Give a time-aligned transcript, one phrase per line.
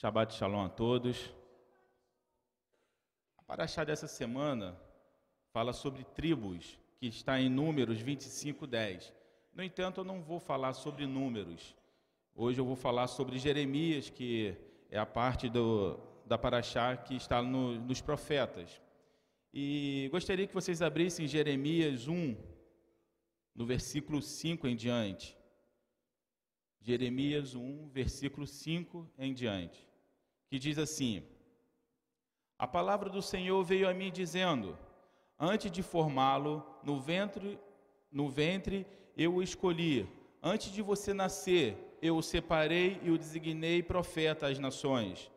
[0.00, 1.34] Shabbat Shalom a todos.
[3.36, 4.80] A paraxá dessa semana
[5.52, 9.12] fala sobre tribos, que está em Números 25, 10.
[9.52, 11.74] No entanto, eu não vou falar sobre números.
[12.32, 14.56] Hoje eu vou falar sobre Jeremias, que
[14.88, 18.80] é a parte do, da paraxá que está no, nos profetas.
[19.52, 22.36] E gostaria que vocês abrissem Jeremias 1,
[23.52, 25.36] no versículo 5 em diante.
[26.80, 29.87] Jeremias 1, versículo 5 em diante
[30.48, 31.22] que diz assim:
[32.58, 34.76] A palavra do Senhor veio a mim dizendo:
[35.38, 37.58] Antes de formá-lo no ventre,
[38.10, 40.08] no ventre eu o escolhi.
[40.42, 45.30] Antes de você nascer, eu o separei e o designei profeta às nações.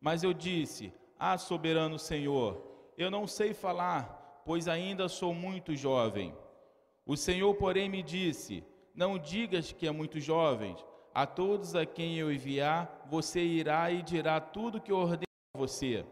[0.00, 2.60] Mas eu disse: Ah, soberano Senhor,
[2.96, 6.34] eu não sei falar, pois ainda sou muito jovem.
[7.06, 10.76] O Senhor, porém, me disse: Não digas que é muito jovem,
[11.18, 15.58] a todos a quem eu enviar, você irá e dirá tudo que eu ordeno a
[15.58, 16.06] você.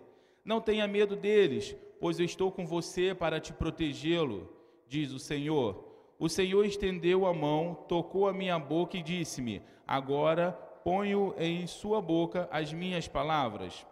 [0.44, 4.52] Não tenha medo deles, pois eu estou com você para te protegê-lo,
[4.88, 5.84] diz o Senhor.
[6.18, 10.50] O Senhor estendeu a mão, tocou a minha boca e disse-me: Agora
[10.82, 13.86] ponho em sua boca as minhas palavras.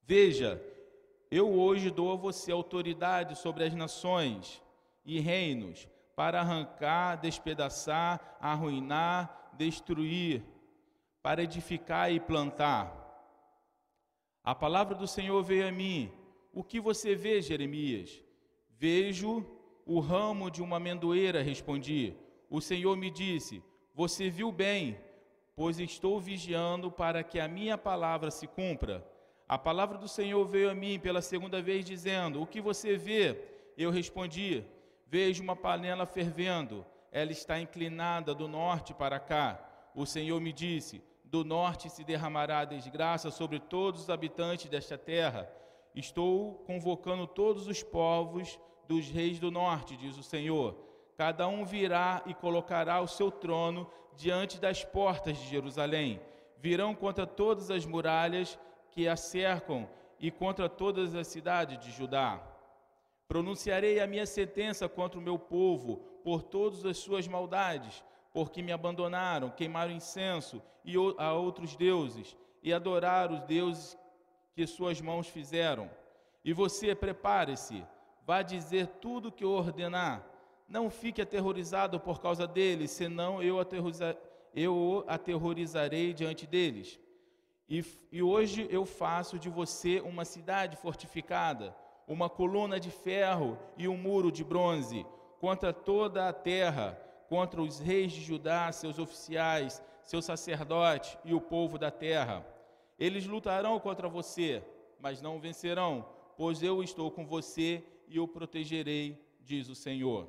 [0.00, 0.58] Veja,
[1.30, 4.62] eu hoje dou a você autoridade sobre as nações
[5.04, 10.42] e reinos, para arrancar, despedaçar, arruinar, destruir,
[11.22, 12.98] para edificar e plantar.
[14.42, 16.10] A palavra do Senhor veio a mim.
[16.52, 18.22] O que você vê, Jeremias?
[18.70, 19.46] Vejo
[19.86, 22.14] o ramo de uma amendoeira, respondi.
[22.50, 23.62] O Senhor me disse:
[23.94, 24.98] Você viu bem,
[25.54, 29.06] pois estou vigiando para que a minha palavra se cumpra.
[29.48, 33.38] A palavra do Senhor veio a mim pela segunda vez, dizendo: O que você vê?
[33.78, 34.64] Eu respondi:
[35.06, 39.60] Vejo uma panela fervendo ela está inclinada do norte para cá.
[39.94, 45.48] O Senhor me disse: Do norte se derramará desgraça sobre todos os habitantes desta terra.
[45.94, 50.74] Estou convocando todos os povos dos reis do norte, diz o Senhor.
[51.14, 56.18] Cada um virá e colocará o seu trono diante das portas de Jerusalém.
[56.58, 58.58] Virão contra todas as muralhas
[58.90, 59.86] que a cercam
[60.18, 62.40] e contra todas as cidades de Judá.
[63.28, 68.02] Pronunciarei a minha sentença contra o meu povo por todas as suas maldades,
[68.32, 73.98] porque me abandonaram, queimaram incenso e a outros deuses e adoraram os deuses
[74.54, 75.90] que suas mãos fizeram.
[76.44, 77.84] E você, prepare-se,
[78.26, 80.26] vá dizer tudo o que eu ordenar.
[80.68, 84.16] Não fique aterrorizado por causa deles, senão eu, aterroriza,
[84.54, 86.98] eu o aterrorizarei diante deles.
[87.68, 93.86] E, e hoje eu faço de você uma cidade fortificada, uma coluna de ferro e
[93.86, 95.06] um muro de bronze
[95.42, 96.92] contra toda a terra,
[97.28, 102.46] contra os reis de Judá, seus oficiais, seus sacerdotes e o povo da terra.
[102.96, 104.64] Eles lutarão contra você,
[105.00, 110.28] mas não vencerão, pois eu estou com você e o protegerei, diz o Senhor.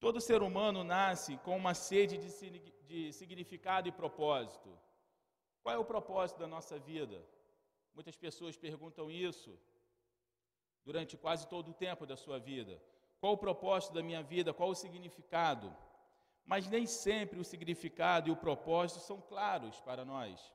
[0.00, 2.16] Todo ser humano nasce com uma sede
[2.86, 4.70] de significado e propósito.
[5.62, 7.22] Qual é o propósito da nossa vida?
[7.94, 9.54] Muitas pessoas perguntam isso
[10.84, 12.80] durante quase todo o tempo da sua vida.
[13.20, 14.52] Qual o propósito da minha vida?
[14.52, 15.74] Qual o significado?
[16.44, 20.52] Mas nem sempre o significado e o propósito são claros para nós.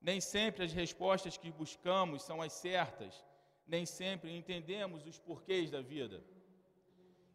[0.00, 3.24] Nem sempre as respostas que buscamos são as certas.
[3.66, 6.24] Nem sempre entendemos os porquês da vida.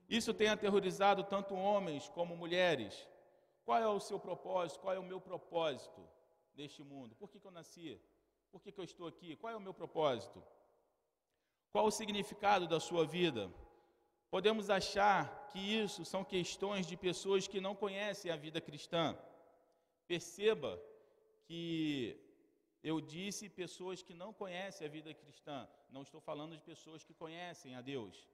[0.10, 3.08] Isso tem aterrorizado tanto homens como mulheres.
[3.64, 4.80] Qual é o seu propósito?
[4.82, 6.02] Qual é o meu propósito
[6.56, 7.16] neste mundo?
[7.16, 8.02] Por que, que eu nasci?
[8.52, 9.36] Por que, que eu estou aqui?
[9.36, 10.44] Qual é o meu propósito?
[11.72, 13.50] Qual o significado da sua vida?
[14.30, 19.18] Podemos achar que isso são questões de pessoas que não conhecem a vida cristã.
[20.08, 20.82] Perceba
[21.46, 22.20] que
[22.84, 27.14] eu disse pessoas que não conhecem a vida cristã, não estou falando de pessoas que
[27.14, 28.28] conhecem a Deus.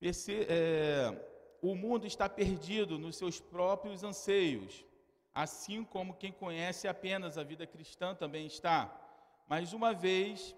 [0.00, 1.10] Perce é,
[1.62, 4.84] o mundo está perdido nos seus próprios anseios,
[5.32, 8.80] assim como quem conhece apenas a vida cristã também está.
[9.46, 10.54] Mas uma vez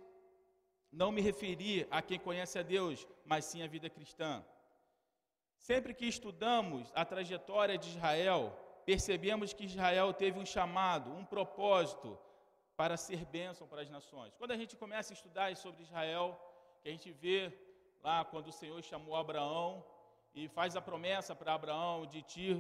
[1.01, 4.43] não me referi a quem conhece a Deus, mas sim a vida cristã.
[5.59, 8.43] Sempre que estudamos a trajetória de Israel,
[8.87, 12.19] percebemos que Israel teve um chamado, um propósito
[12.79, 14.35] para ser bênção para as nações.
[14.37, 16.27] Quando a gente começa a estudar sobre Israel,
[16.81, 17.53] que a gente vê
[18.03, 19.85] lá quando o Senhor chamou Abraão
[20.35, 22.51] e faz a promessa para Abraão de ti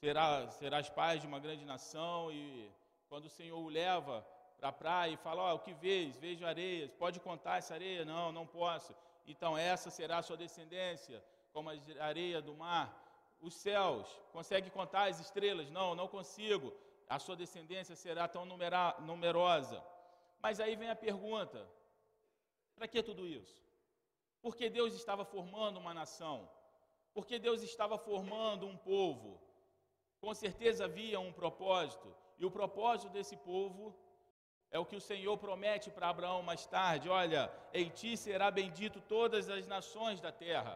[0.00, 2.68] será, serás pai de uma grande nação e
[3.08, 4.26] quando o Senhor o leva
[4.64, 6.16] para a praia e fala: oh, o que vês?
[6.16, 6.90] Vejo areias.
[6.92, 8.02] Pode contar essa areia?
[8.02, 8.94] Não, não posso.
[9.26, 11.22] Então essa será a sua descendência,
[11.52, 12.86] como a areia do mar.
[13.42, 15.70] Os céus, consegue contar as estrelas?
[15.70, 16.72] Não, não consigo.
[17.06, 19.84] a sua descendência será tão numera, numerosa.
[20.40, 21.60] Mas aí vem a pergunta:
[22.74, 23.62] para que tudo isso?
[24.40, 26.48] Porque Deus estava formando uma nação,
[27.12, 29.38] porque Deus estava formando um povo.
[30.22, 32.08] Com certeza havia um propósito,
[32.38, 33.94] e o propósito desse povo
[34.74, 37.42] é o que o Senhor promete para Abraão mais tarde: olha,
[37.72, 40.74] em ti será bendito todas as nações da terra.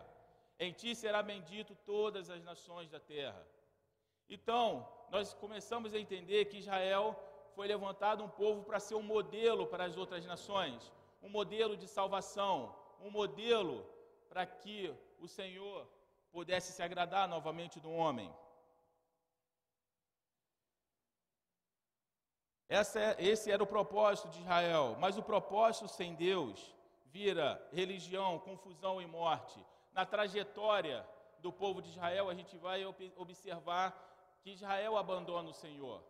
[0.65, 3.43] Em ti será bendito todas as nações da terra.
[4.37, 4.65] Então,
[5.11, 7.07] nós começamos a entender que Israel
[7.57, 11.89] foi levantado um povo para ser um modelo para as outras nações, um modelo de
[11.89, 12.55] salvação,
[13.01, 13.85] um modelo
[14.29, 15.89] para que o Senhor
[16.31, 18.33] pudesse se agradar novamente do homem.
[22.69, 22.83] É,
[23.19, 26.75] esse era o propósito de Israel, mas o propósito sem Deus
[27.07, 29.59] vira religião, confusão e morte.
[29.93, 31.07] Na trajetória
[31.41, 32.85] do povo de Israel, a gente vai
[33.17, 33.87] observar
[34.43, 36.03] que Israel abandona o Senhor.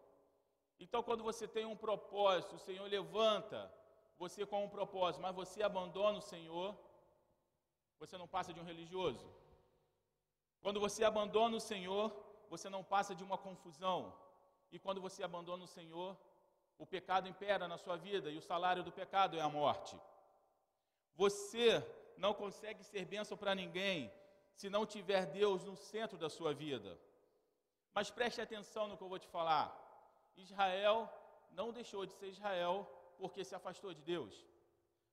[0.80, 3.72] Então, quando você tem um propósito, o Senhor levanta
[4.18, 6.76] você com um propósito, mas você abandona o Senhor,
[7.98, 9.28] você não passa de um religioso.
[10.60, 12.12] Quando você abandona o Senhor,
[12.48, 14.12] você não passa de uma confusão.
[14.72, 16.16] E quando você abandona o Senhor,
[16.78, 19.98] o pecado impera na sua vida e o salário do pecado é a morte.
[21.16, 21.84] Você
[22.16, 24.12] não consegue ser bênção para ninguém
[24.54, 26.98] se não tiver Deus no centro da sua vida.
[27.92, 29.66] Mas preste atenção no que eu vou te falar.
[30.36, 31.12] Israel
[31.50, 32.88] não deixou de ser Israel
[33.18, 34.46] porque se afastou de Deus.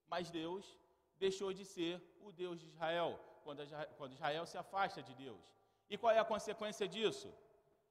[0.07, 0.77] Mas Deus
[1.17, 3.19] deixou de ser o Deus de Israel
[3.97, 5.55] quando Israel se afasta de Deus.
[5.89, 7.31] E qual é a consequência disso?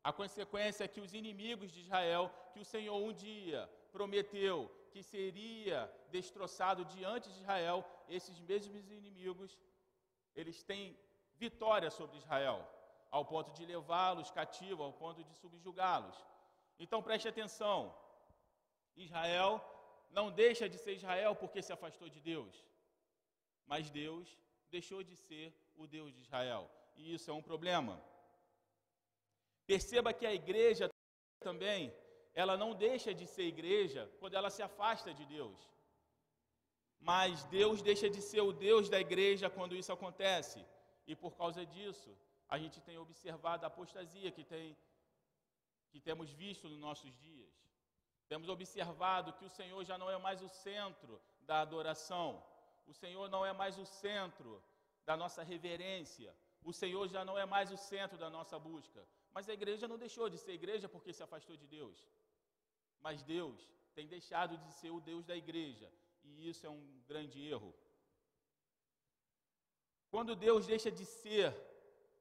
[0.09, 3.61] A consequência é que os inimigos de Israel, que o Senhor um dia
[3.91, 9.59] prometeu que seria destroçado diante de Israel, esses mesmos inimigos,
[10.37, 10.97] eles têm
[11.37, 12.59] vitória sobre Israel,
[13.11, 16.17] ao ponto de levá-los cativos, ao ponto de subjugá-los.
[16.79, 17.97] Então preste atenção:
[18.95, 19.53] Israel
[20.11, 22.55] não deixa de ser Israel porque se afastou de Deus,
[23.67, 24.39] mas Deus
[24.71, 25.47] deixou de ser
[25.77, 28.01] o Deus de Israel, e isso é um problema.
[29.67, 30.91] Perceba que a igreja
[31.41, 31.95] também,
[32.35, 35.59] ela não deixa de ser igreja quando ela se afasta de Deus.
[37.01, 40.65] Mas Deus deixa de ser o Deus da igreja quando isso acontece.
[41.07, 42.11] E por causa disso,
[42.49, 44.77] a gente tem observado a apostasia que, tem,
[45.91, 47.53] que temos visto nos nossos dias.
[48.27, 52.43] Temos observado que o Senhor já não é mais o centro da adoração.
[52.87, 54.63] O Senhor não é mais o centro
[55.05, 56.35] da nossa reverência.
[56.63, 59.07] O Senhor já não é mais o centro da nossa busca.
[59.35, 61.99] Mas a igreja não deixou de ser igreja porque se afastou de Deus.
[63.01, 65.91] Mas Deus tem deixado de ser o Deus da igreja.
[66.23, 67.75] E isso é um grande erro.
[70.09, 71.53] Quando Deus deixa de ser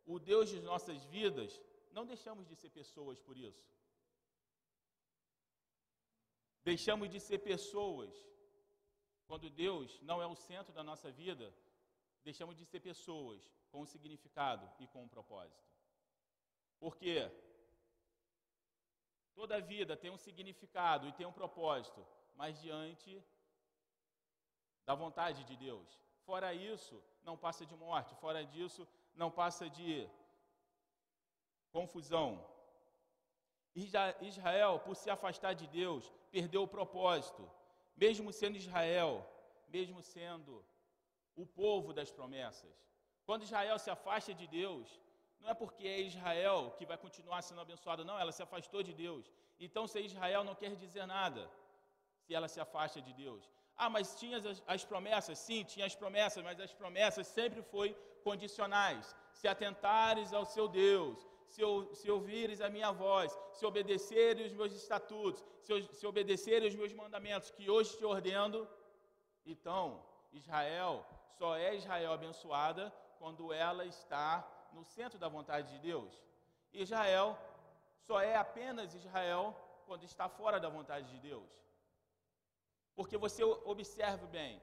[0.06, 1.62] o Deus de nossas vidas,
[1.92, 3.64] não deixamos de ser pessoas por isso.
[6.64, 8.12] Deixamos de ser pessoas.
[9.28, 11.54] Quando Deus não é o centro da nossa vida,
[12.24, 15.73] deixamos de ser pessoas com um significado e com um propósito.
[16.84, 17.32] Porque
[19.34, 23.24] toda vida tem um significado e tem um propósito, mas diante
[24.86, 25.88] da vontade de Deus.
[26.26, 28.86] Fora isso, não passa de morte, fora disso,
[29.16, 30.10] não passa de
[31.72, 32.46] confusão.
[34.32, 37.50] Israel, por se afastar de Deus, perdeu o propósito,
[37.96, 39.26] mesmo sendo Israel,
[39.70, 40.54] mesmo sendo
[41.34, 42.76] o povo das promessas.
[43.26, 45.00] Quando Israel se afasta de Deus,
[45.44, 48.94] não é porque é Israel que vai continuar sendo abençoada, não, ela se afastou de
[48.94, 49.30] Deus.
[49.60, 51.52] Então, ser Israel não quer dizer nada,
[52.22, 53.44] se ela se afasta de Deus.
[53.76, 55.38] Ah, mas tinha as, as promessas?
[55.38, 59.14] Sim, tinha as promessas, mas as promessas sempre foram condicionais.
[59.34, 61.62] Se atentares ao seu Deus, se,
[61.94, 66.94] se ouvires a minha voz, se obedeceres os meus estatutos, se, se obedeceres os meus
[66.94, 68.66] mandamentos que hoje te ordeno,
[69.46, 71.06] então Israel
[71.38, 76.12] só é Israel abençoada quando ela está no centro da vontade de Deus.
[76.74, 77.38] Israel
[78.08, 79.56] só é apenas Israel
[79.88, 81.50] quando está fora da vontade de Deus.
[82.96, 84.62] Porque você observe bem,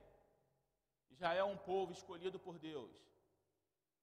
[1.11, 2.95] Israel é um povo escolhido por Deus.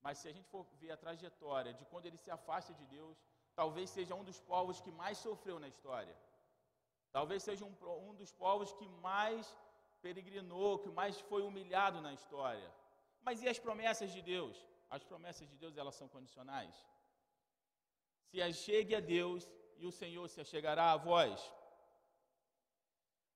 [0.02, 3.18] Mas se a gente for ver a trajetória de quando ele se afasta de Deus,
[3.56, 6.16] talvez seja um dos povos que mais sofreu na história.
[7.12, 7.74] Talvez seja um,
[8.10, 9.56] um dos povos que mais
[10.02, 12.70] peregrinou, que mais foi humilhado na história.
[13.22, 14.56] Mas e as promessas de Deus?
[14.90, 16.76] As promessas de Deus elas são condicionais.
[18.30, 21.40] Se achegue a Deus e o Senhor se achegará a vós.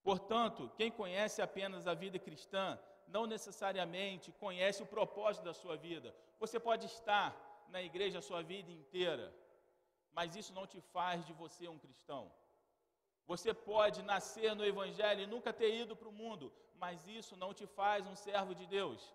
[0.04, 6.16] Portanto, quem conhece apenas a vida cristã, não necessariamente conhece o propósito da sua vida.
[6.40, 7.30] Você pode estar
[7.68, 9.34] na igreja a sua vida inteira,
[10.12, 12.32] mas isso não te faz de você um cristão.
[13.28, 17.54] Você pode nascer no Evangelho e nunca ter ido para o mundo, mas isso não
[17.54, 19.14] te faz um servo de Deus.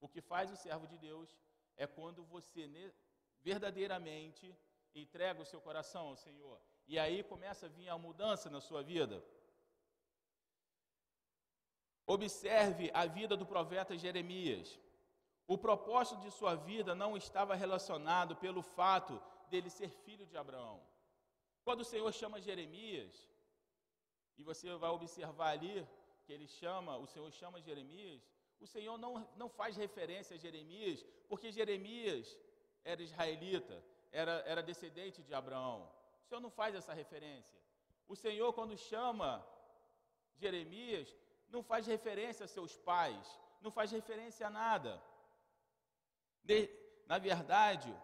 [0.00, 1.36] O que faz o servo de Deus
[1.76, 2.92] é quando você
[3.40, 4.56] verdadeiramente
[4.94, 6.60] entrega o seu coração ao Senhor.
[6.86, 9.22] E aí começa a vir a mudança na sua vida.
[12.06, 14.78] Observe a vida do profeta Jeremias.
[15.46, 20.82] O propósito de sua vida não estava relacionado pelo fato dele ser filho de Abraão.
[21.64, 23.28] Quando o Senhor chama Jeremias,
[24.38, 25.86] e você vai observar ali
[26.24, 28.22] que ele chama, o Senhor chama Jeremias,
[28.60, 32.36] o Senhor não, não faz referência a Jeremias, porque Jeremias
[32.84, 35.90] era israelita, era, era descendente de Abraão.
[36.22, 37.58] O Senhor não faz essa referência.
[38.08, 39.46] O Senhor, quando chama
[40.36, 41.14] Jeremias,
[41.48, 45.02] não faz referência a seus pais, não faz referência a nada.
[46.42, 46.70] De,
[47.06, 47.94] na verdade,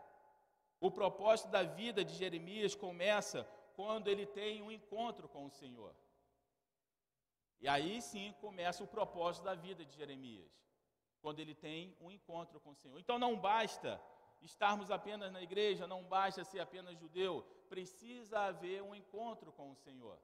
[0.81, 5.95] o propósito da vida de Jeremias começa quando ele tem um encontro com o Senhor.
[7.65, 10.53] E aí sim começa o propósito da vida de Jeremias,
[11.23, 12.99] quando ele tem um encontro com o Senhor.
[13.01, 13.99] Então não basta
[14.43, 19.77] estarmos apenas na igreja, não basta ser apenas judeu, precisa haver um encontro com o
[19.77, 20.19] Senhor.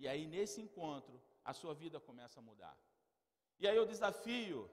[0.00, 2.76] E aí nesse encontro a sua vida começa a mudar.
[3.60, 4.68] E aí eu desafio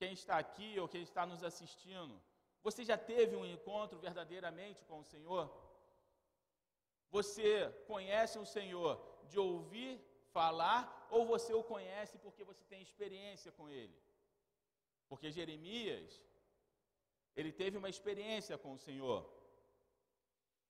[0.00, 2.20] quem está aqui ou quem está nos assistindo,
[2.64, 5.44] você já teve um encontro verdadeiramente com o Senhor?
[7.12, 10.00] Você conhece o Senhor de ouvir
[10.32, 13.96] falar ou você o conhece porque você tem experiência com ele?
[15.08, 16.10] Porque Jeremias,
[17.36, 19.20] ele teve uma experiência com o Senhor.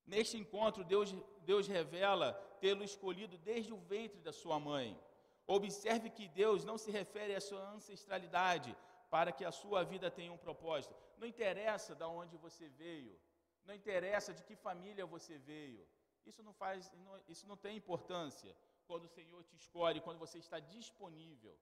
[0.04, 1.14] Neste encontro, Deus,
[1.50, 5.00] Deus revela tê-lo escolhido desde o ventre da sua mãe.
[5.46, 8.76] Observe que Deus não se refere à sua ancestralidade
[9.10, 10.94] para que a sua vida tenha um propósito.
[11.18, 13.18] Não interessa de onde você veio,
[13.64, 15.86] não interessa de que família você veio.
[16.24, 16.90] Isso não faz,
[17.28, 18.56] isso não tem importância
[18.92, 21.54] quando o Senhor te escolhe, quando você está disponível.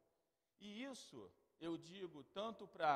[0.64, 1.20] E isso
[1.66, 2.94] eu digo tanto para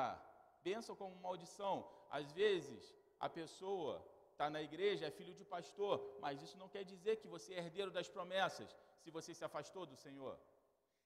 [0.67, 1.75] bênção como maldição.
[2.17, 2.81] Às vezes
[3.27, 3.93] a pessoa
[4.31, 7.59] está na igreja, é filho de pastor, mas isso não quer dizer que você é
[7.59, 8.69] herdeiro das promessas,
[9.03, 10.35] se você se afastou do Senhor.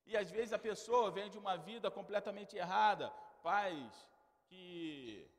[0.10, 3.08] E às vezes a pessoa vem de uma vida completamente errada,
[3.50, 3.94] pais
[4.48, 5.30] que,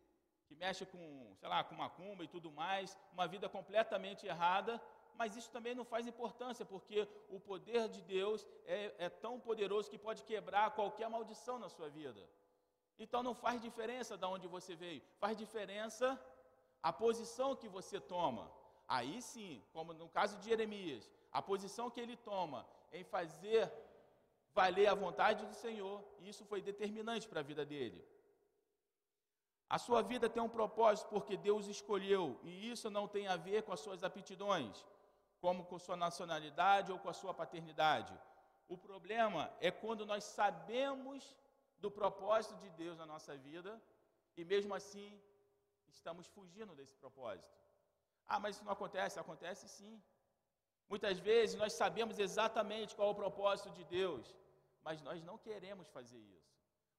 [0.47, 1.02] que mexe com,
[1.40, 4.80] sei lá, com macumba e tudo mais, uma vida completamente errada,
[5.20, 6.98] mas isso também não faz importância, porque
[7.28, 11.88] o poder de Deus é, é tão poderoso que pode quebrar qualquer maldição na sua
[11.90, 12.22] vida.
[12.98, 16.06] Então não faz diferença de onde você veio, faz diferença
[16.82, 18.50] a posição que você toma.
[18.88, 23.70] Aí sim, como no caso de Jeremias, a posição que ele toma em fazer
[24.54, 28.02] valer a vontade do Senhor, isso foi determinante para a vida dele.
[29.68, 33.62] A sua vida tem um propósito porque Deus escolheu, e isso não tem a ver
[33.62, 34.84] com as suas aptidões,
[35.40, 38.14] como com sua nacionalidade ou com a sua paternidade.
[38.68, 41.37] O problema é quando nós sabemos
[41.78, 43.80] do propósito de Deus na nossa vida
[44.37, 45.09] e mesmo assim
[45.88, 47.59] estamos fugindo desse propósito.
[48.26, 49.18] Ah, mas isso não acontece?
[49.18, 50.00] Acontece sim.
[50.88, 54.37] Muitas vezes nós sabemos exatamente qual é o propósito de Deus,
[54.82, 56.50] mas nós não queremos fazer isso.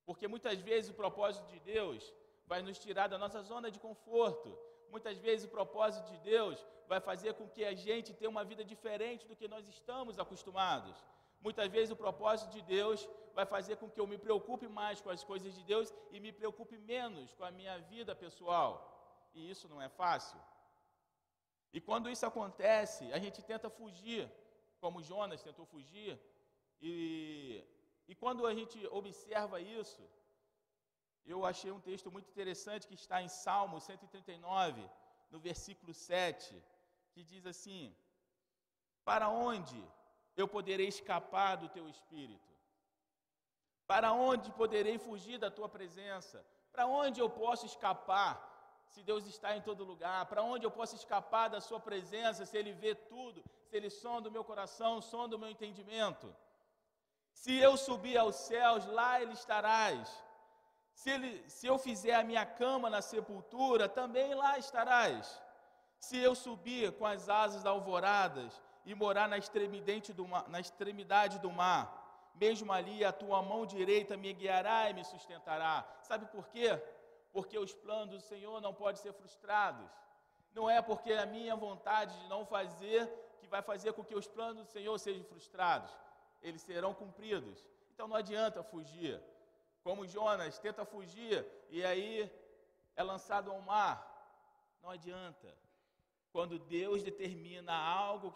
[0.05, 2.13] Porque muitas vezes o propósito de Deus
[2.45, 4.49] vai nos tirar da nossa zona de conforto,
[4.91, 6.57] muitas vezes o propósito de Deus
[6.91, 10.95] vai fazer com que a gente tenha uma vida diferente do que nós estamos acostumados.
[11.45, 15.09] Muitas vezes o propósito de Deus vai fazer com que eu me preocupe mais com
[15.09, 18.71] as coisas de Deus e me preocupe menos com a minha vida pessoal.
[19.33, 20.39] E isso não é fácil.
[21.73, 24.29] E quando isso acontece, a gente tenta fugir,
[24.81, 26.19] como Jonas tentou fugir.
[26.81, 27.63] E,
[28.07, 30.01] e quando a gente observa isso,
[31.25, 34.89] eu achei um texto muito interessante que está em Salmo 139,
[35.29, 36.61] no versículo 7,
[37.13, 37.95] que diz assim:
[39.03, 39.81] Para onde
[40.35, 42.51] eu poderei escapar do teu espírito?
[43.85, 46.45] Para onde poderei fugir da tua presença?
[46.71, 48.33] Para onde eu posso escapar
[48.87, 50.25] se Deus está em todo lugar?
[50.25, 54.29] Para onde eu posso escapar da sua presença se ele vê tudo, se ele sonda
[54.29, 56.33] o meu coração, sonda o meu entendimento?
[57.33, 60.09] Se eu subir aos céus, lá ele estarás.
[60.93, 65.41] Se, ele, se eu fizer a minha cama na sepultura, também lá estarás.
[65.99, 69.37] Se eu subir com as asas alvoradas e morar na
[70.15, 74.93] do mar, na extremidade do mar, mesmo ali a tua mão direita me guiará e
[74.93, 75.87] me sustentará.
[76.01, 76.81] Sabe por quê?
[77.31, 79.89] Porque os planos do Senhor não podem ser frustrados.
[80.53, 83.07] Não é porque a minha vontade de não fazer
[83.39, 85.91] que vai fazer com que os planos do Senhor sejam frustrados.
[86.41, 87.67] Eles serão cumpridos.
[87.93, 89.21] Então não adianta fugir.
[89.83, 92.31] Como Jonas tenta fugir e aí
[92.95, 94.07] é lançado ao mar.
[94.81, 95.55] Não adianta.
[96.31, 98.33] Quando Deus determina algo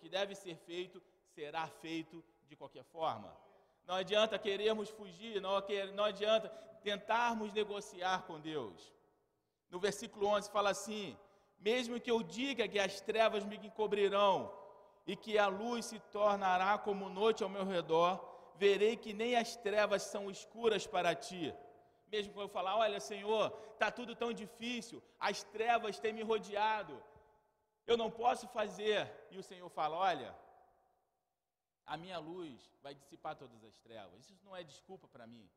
[0.00, 1.02] que deve ser feito,
[1.34, 3.36] será feito de qualquer forma.
[3.86, 5.56] Não adianta querermos fugir, não,
[6.04, 6.48] adianta
[6.82, 8.92] tentarmos negociar com Deus.
[9.70, 11.16] No versículo 11 fala assim:
[11.58, 14.52] Mesmo que eu diga que as trevas me encobrirão
[15.06, 18.22] e que a luz se tornará como noite ao meu redor,
[18.64, 21.54] verei que nem as trevas são escuras para ti.
[22.12, 26.94] Mesmo quando eu falar, olha, Senhor, está tudo tão difícil, as trevas têm me rodeado,
[27.86, 29.00] eu não posso fazer.
[29.30, 30.30] E o Senhor fala, olha,
[31.86, 34.28] a minha luz vai dissipar todas as trevas.
[34.30, 35.48] Isso não é desculpa para mim.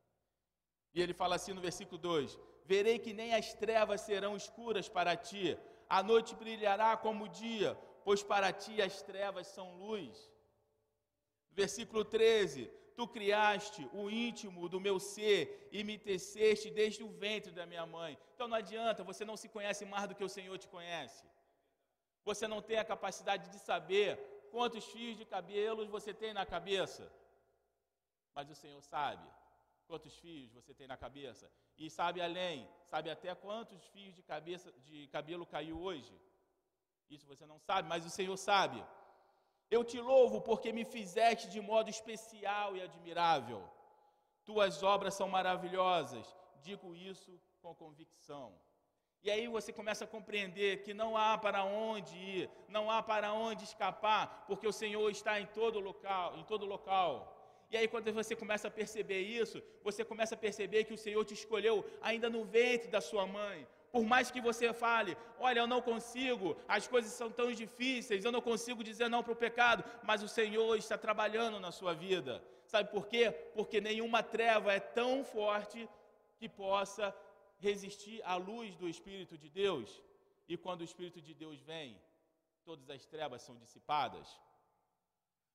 [0.94, 5.16] E ele fala assim no versículo 2: Verei que nem as trevas serão escuras para
[5.16, 10.30] ti, a noite brilhará como o dia, pois para ti as trevas são luz.
[11.50, 17.50] Versículo 13: Tu criaste o íntimo do meu ser e me teceste desde o ventre
[17.50, 18.18] da minha mãe.
[18.34, 21.24] Então não adianta, você não se conhece mais do que o Senhor te conhece.
[22.24, 24.18] Você não tem a capacidade de saber
[24.50, 27.10] quantos fios de cabelos você tem na cabeça.
[28.34, 29.26] Mas o Senhor sabe
[29.86, 31.50] quantos fios você tem na cabeça.
[31.76, 36.14] E sabe além, sabe até quantos fios de, cabeça, de cabelo caiu hoje.
[37.10, 38.82] Isso você não sabe, mas o Senhor sabe.
[39.76, 43.60] Eu te louvo porque me fizeste de modo especial e admirável.
[44.48, 46.26] Tuas obras são maravilhosas.
[46.66, 48.52] Digo isso com convicção.
[49.24, 53.32] E aí você começa a compreender que não há para onde ir, não há para
[53.32, 57.12] onde escapar, porque o Senhor está em todo local, em todo local.
[57.70, 61.24] E aí quando você começa a perceber isso, você começa a perceber que o Senhor
[61.24, 63.66] te escolheu ainda no ventre da sua mãe.
[63.92, 68.32] Por mais que você fale, olha, eu não consigo, as coisas são tão difíceis, eu
[68.32, 72.42] não consigo dizer não para o pecado, mas o Senhor está trabalhando na sua vida.
[72.64, 73.30] Sabe por quê?
[73.54, 75.86] Porque nenhuma treva é tão forte
[76.38, 77.14] que possa
[77.58, 80.02] resistir à luz do Espírito de Deus.
[80.48, 82.00] E quando o Espírito de Deus vem,
[82.64, 84.26] todas as trevas são dissipadas.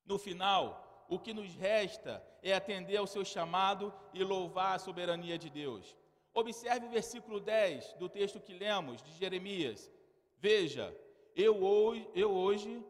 [0.05, 5.39] No final, o que nos resta é atender ao seu chamado e louvar a soberania
[5.39, 5.95] de Deus.
[6.41, 9.91] Observe o versículo 10 do texto que lemos de Jeremias.
[10.37, 10.95] Veja,
[11.35, 12.85] eu hoje, eu hoje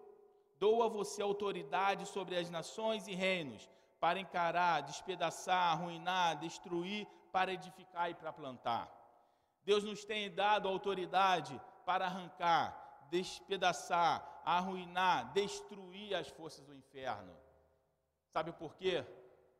[0.59, 3.69] dou a você autoridade sobre as nações e reinos,
[4.01, 8.85] para encarar, despedaçar, arruinar, destruir, para edificar e para plantar.
[9.63, 17.33] Deus nos tem dado autoridade para arrancar, despedaçar, arruinar, destruir as forças do inferno.
[18.27, 19.05] Sabe por quê?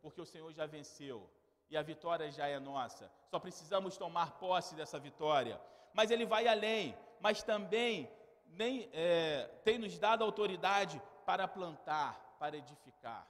[0.01, 1.36] Porque o Senhor já venceu
[1.69, 3.11] e a vitória já é nossa.
[3.29, 5.59] Só precisamos tomar posse dessa vitória.
[5.93, 8.09] Mas Ele vai além, mas também
[8.47, 13.27] nem, é, tem nos dado autoridade para plantar, para edificar.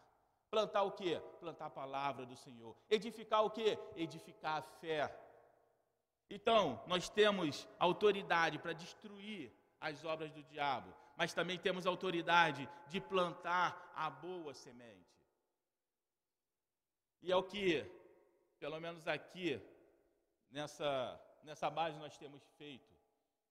[0.50, 1.22] Plantar o quê?
[1.40, 2.76] Plantar a palavra do Senhor.
[2.90, 3.78] Edificar o quê?
[3.96, 5.14] Edificar a fé
[6.30, 13.00] então, nós temos autoridade para destruir as obras do diabo, mas também temos autoridade de
[13.00, 15.08] plantar a boa semente.
[17.22, 17.86] E é o que,
[18.60, 19.62] pelo menos aqui,
[20.50, 22.96] nessa, nessa base, nós temos feito.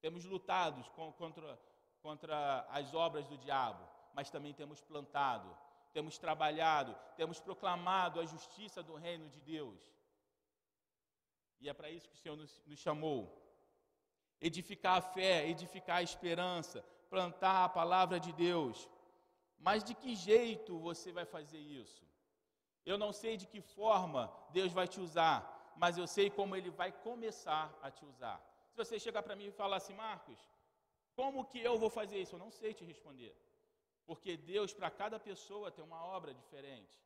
[0.00, 0.82] Temos lutado
[1.16, 1.58] contra,
[2.00, 5.56] contra as obras do diabo, mas também temos plantado,
[5.92, 9.96] temos trabalhado, temos proclamado a justiça do reino de Deus
[11.60, 13.42] e é para isso que o Senhor nos, nos chamou.
[14.40, 18.88] Edificar a fé, edificar a esperança, plantar a palavra de Deus.
[19.58, 22.04] Mas de que jeito você vai fazer isso?
[22.86, 25.38] Eu não sei de que forma Deus vai te usar,
[25.76, 28.40] mas eu sei como Ele vai começar a te usar.
[28.70, 30.38] Se você chegar para mim e falar assim, Marcos,
[31.16, 32.36] como que eu vou fazer isso?
[32.36, 33.34] Eu não sei te responder.
[34.06, 36.96] Porque Deus, para cada pessoa, tem uma obra diferente,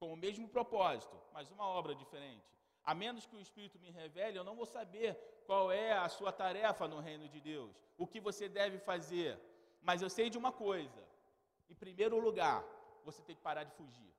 [0.00, 2.50] com o mesmo propósito, mas uma obra diferente.
[2.82, 5.14] A menos que o Espírito me revele, eu não vou saber
[5.46, 9.38] qual é a sua tarefa no reino de Deus, o que você deve fazer.
[9.80, 11.02] Mas eu sei de uma coisa:
[11.68, 12.64] em primeiro lugar,
[13.04, 14.12] você tem que parar de fugir.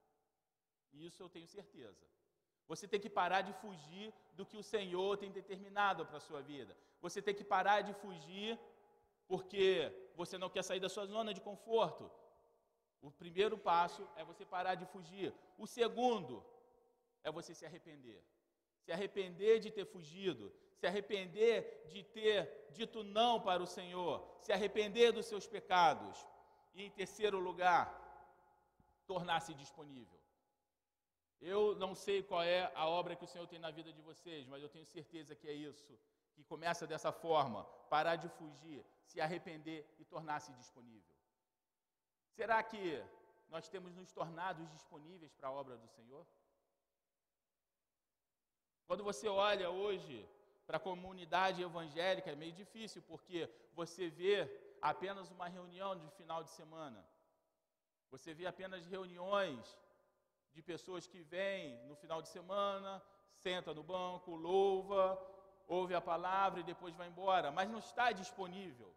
[0.94, 2.06] Isso eu tenho certeza.
[2.68, 6.42] Você tem que parar de fugir do que o Senhor tem determinado para a sua
[6.42, 6.76] vida.
[7.02, 8.60] Você tem que parar de fugir
[9.28, 12.10] porque você não quer sair da sua zona de conforto.
[13.02, 15.34] O primeiro passo é você parar de fugir.
[15.58, 16.46] O segundo
[17.24, 18.24] é você se arrepender
[18.82, 24.52] se arrepender de ter fugido, se arrepender de ter dito não para o Senhor, se
[24.52, 26.26] arrepender dos seus pecados.
[26.74, 27.86] E em terceiro lugar,
[29.06, 30.20] tornar-se disponível.
[31.42, 34.48] Eu não sei qual é a obra que o Senhor tem na vida de vocês,
[34.48, 35.98] mas eu tenho certeza que é isso,
[36.36, 41.16] que começa dessa forma: parar de fugir, se arrepender e tornar-se disponível.
[42.30, 43.04] Será que
[43.50, 46.26] nós temos nos tornado disponíveis para a obra do Senhor?
[48.86, 50.28] Quando você olha hoje
[50.68, 54.48] para a comunidade evangélica, é meio difícil, porque você vê
[54.82, 57.04] apenas uma reunião de final de semana.
[58.12, 59.78] Você vê apenas reuniões
[60.54, 63.02] de pessoas que vêm no final de semana,
[63.36, 65.20] senta no banco, louva,
[65.68, 68.94] ouve a palavra e depois vai embora, mas não está disponível.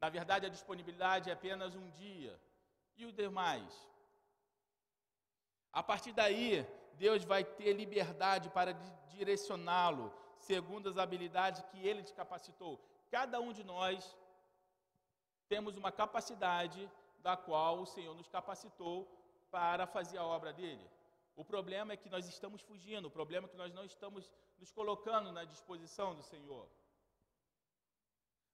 [0.00, 2.40] Na verdade, a disponibilidade é apenas um dia.
[2.96, 3.88] E o demais?
[5.72, 8.72] A partir daí, Deus vai ter liberdade para
[9.08, 12.80] direcioná-lo segundo as habilidades que Ele te capacitou.
[13.10, 14.16] Cada um de nós
[15.48, 19.06] temos uma capacidade da qual o Senhor nos capacitou
[19.50, 20.86] para fazer a obra dele.
[21.36, 24.70] O problema é que nós estamos fugindo, o problema é que nós não estamos nos
[24.70, 26.66] colocando na disposição do Senhor.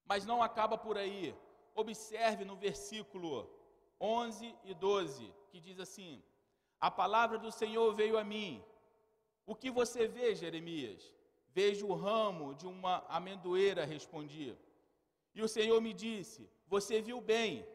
[0.04, 1.34] Mas não acaba por aí.
[1.74, 3.50] Observe no versículo
[4.00, 6.22] 11 e 12, que diz assim:
[6.80, 8.64] A palavra do Senhor veio a mim.
[9.44, 11.12] O que você vê, Jeremias?
[11.48, 14.56] Vejo o ramo de uma amendoeira, respondi.
[15.34, 17.66] E o Senhor me disse: Você viu bem,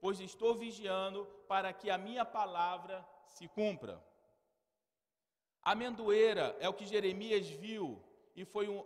[0.00, 2.96] pois estou vigiando para que a minha palavra
[3.34, 3.94] se cumpra.
[5.68, 7.84] A amendoeira é o que Jeremias viu
[8.36, 8.80] e foi um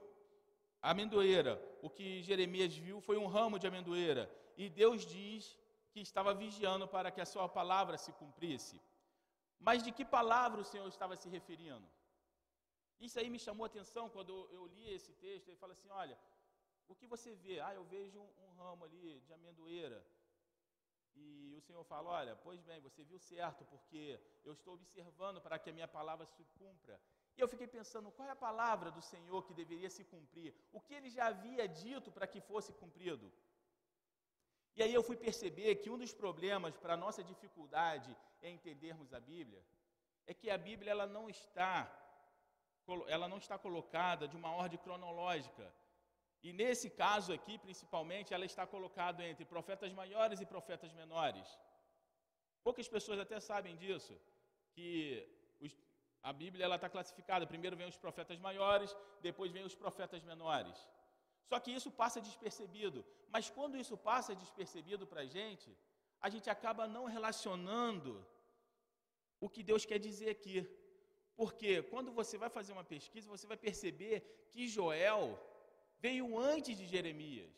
[0.80, 1.52] amendoeira.
[1.82, 4.24] O que Jeremias viu foi um ramo de amendoeira
[4.56, 5.58] e Deus diz
[5.92, 8.80] que estava vigiando para que a sua palavra se cumprisse.
[9.66, 11.86] Mas de que palavra o Senhor estava se referindo?
[12.98, 15.48] Isso aí me chamou a atenção quando eu li esse texto.
[15.48, 16.18] Ele fala assim: olha,
[16.88, 17.60] o que você vê?
[17.60, 20.02] Ah, eu vejo um ramo ali de amendoeira.
[21.16, 25.58] E o Senhor fala: Olha, pois bem, você viu certo, porque eu estou observando para
[25.58, 27.00] que a minha palavra se cumpra.
[27.36, 30.54] E eu fiquei pensando: qual é a palavra do Senhor que deveria se cumprir?
[30.72, 33.32] O que ele já havia dito para que fosse cumprido?
[34.76, 39.12] E aí eu fui perceber que um dos problemas para a nossa dificuldade em entendermos
[39.14, 39.64] a Bíblia
[40.26, 42.00] é que a Bíblia ela não está
[43.06, 45.72] ela não está colocada de uma ordem cronológica.
[46.46, 51.46] E nesse caso aqui, principalmente, ela está colocada entre profetas maiores e profetas menores.
[52.66, 54.14] Poucas pessoas até sabem disso,
[54.74, 54.88] que
[55.64, 55.72] os,
[56.30, 57.50] a Bíblia ela está classificada.
[57.54, 58.94] Primeiro vem os profetas maiores,
[59.28, 60.76] depois vem os profetas menores.
[61.50, 63.00] Só que isso passa despercebido.
[63.34, 65.70] Mas quando isso passa despercebido para a gente,
[66.20, 68.12] a gente acaba não relacionando
[69.40, 70.58] o que Deus quer dizer aqui.
[71.40, 74.16] Porque quando você vai fazer uma pesquisa, você vai perceber
[74.52, 75.24] que Joel
[76.04, 77.54] veio antes de Jeremias.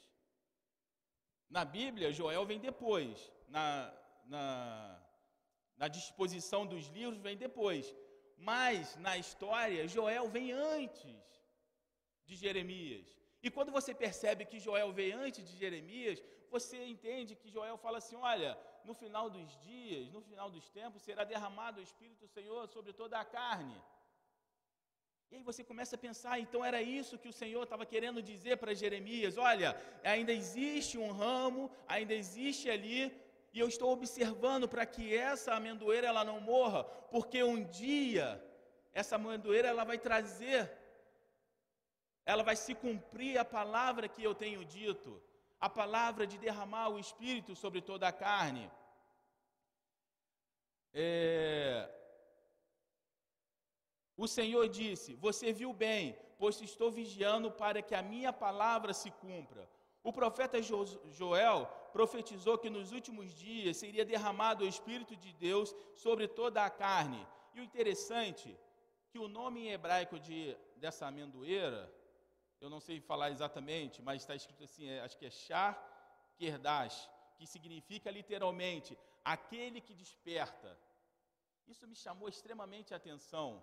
[1.57, 3.15] Na Bíblia, Joel vem depois.
[3.55, 3.67] Na,
[4.33, 4.49] na,
[5.81, 7.85] na disposição dos livros, vem depois.
[8.51, 11.23] Mas, na história, Joel vem antes
[12.29, 13.07] de Jeremias.
[13.45, 16.23] E quando você percebe que Joel veio antes de Jeremias,
[16.55, 18.53] você entende que Joel fala assim: olha,
[18.89, 22.93] no final dos dias, no final dos tempos, será derramado o Espírito do Senhor sobre
[23.01, 23.79] toda a carne.
[25.31, 28.57] E aí você começa a pensar, então era isso que o Senhor estava querendo dizer
[28.59, 29.71] para Jeremias: olha,
[30.05, 33.13] ainda existe um ramo, ainda existe ali,
[33.53, 38.43] e eu estou observando para que essa amendoeira ela não morra, porque um dia
[39.01, 40.73] essa amendoeira ela vai trazer,
[42.25, 45.23] ela vai se cumprir a palavra que eu tenho dito,
[45.61, 48.71] a palavra de derramar o Espírito sobre toda a carne.
[50.95, 51.91] É,
[54.17, 59.11] o Senhor disse: Você viu bem, pois estou vigiando para que a minha palavra se
[59.11, 59.69] cumpra.
[60.03, 66.29] O profeta Joel profetizou que nos últimos dias seria derramado o Espírito de Deus sobre
[66.29, 67.27] toda a carne.
[67.55, 68.57] E o interessante
[69.11, 71.93] que o nome em hebraico de, dessa amendoeira,
[72.61, 75.75] eu não sei falar exatamente, mas está escrito assim, é, acho que é Shar
[76.39, 80.79] Kerdash, que significa literalmente aquele que desperta.
[81.67, 83.63] Isso me chamou extremamente a atenção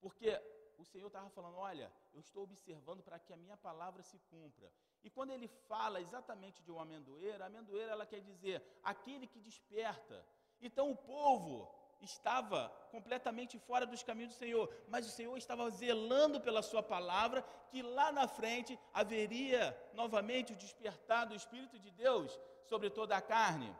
[0.00, 0.40] porque
[0.78, 4.70] o Senhor estava falando: olha, eu estou observando para que a minha palavra se cumpra.
[5.02, 9.40] E quando ele fala exatamente de uma amendoeira, a amendoeira ela quer dizer aquele que
[9.40, 10.24] desperta.
[10.60, 16.40] Então o povo estava completamente fora dos caminhos do Senhor, mas o Senhor estava zelando
[16.40, 22.38] pela sua palavra, que lá na frente haveria novamente o despertar do Espírito de Deus
[22.64, 23.74] sobre toda a carne.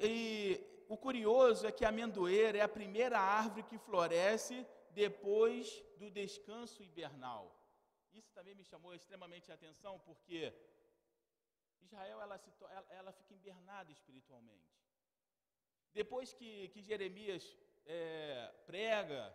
[0.00, 6.10] E o curioso é que a amendoeira é a primeira árvore que floresce depois do
[6.10, 7.54] descanso hibernal.
[8.12, 10.52] Isso também me chamou extremamente a atenção, porque
[11.80, 12.40] Israel ela,
[12.90, 14.72] ela, fica hibernada espiritualmente.
[15.92, 19.34] Depois que, que Jeremias é, prega,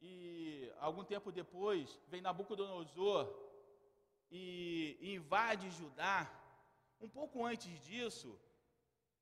[0.00, 3.32] e algum tempo depois vem Nabucodonosor
[4.30, 6.30] e invade Judá,
[7.00, 8.38] um pouco antes disso,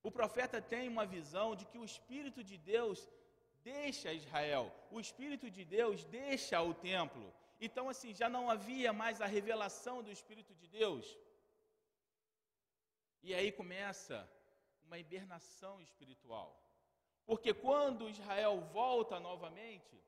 [0.02, 3.08] o profeta tem uma visão de que o Espírito de Deus
[3.62, 7.32] deixa Israel, o Espírito de Deus deixa o templo.
[7.60, 11.16] Então, assim, já não havia mais a revelação do Espírito de Deus.
[13.22, 14.28] E aí começa
[14.84, 16.60] uma hibernação espiritual.
[17.24, 20.02] Porque quando Israel volta novamente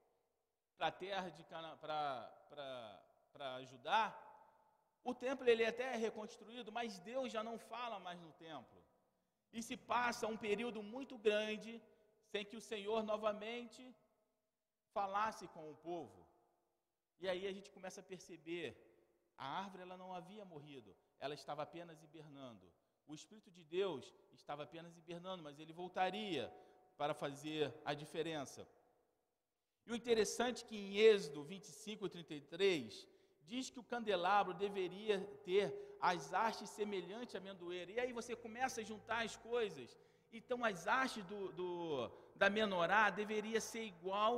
[0.76, 4.20] para a terra de Cana para ajudar,
[5.04, 8.83] o templo ele até é reconstruído, mas Deus já não fala mais no templo.
[9.56, 11.72] E se passa um período muito grande
[12.30, 13.82] sem que o Senhor novamente
[14.96, 16.20] falasse com o povo.
[17.22, 18.68] E aí a gente começa a perceber,
[19.38, 20.90] a árvore ela não havia morrido,
[21.20, 22.66] ela estava apenas hibernando.
[23.06, 26.52] O Espírito de Deus estava apenas hibernando, mas ele voltaria
[26.96, 28.66] para fazer a diferença.
[29.86, 33.06] E o interessante é que em Êxodo 25, 33,
[33.42, 37.90] diz que o candelabro deveria ter as hastes semelhantes à amendoeira.
[37.92, 39.88] E aí você começa a juntar as coisas.
[40.38, 41.68] Então as hastes do, do,
[42.40, 44.32] da menorá deveria ser igual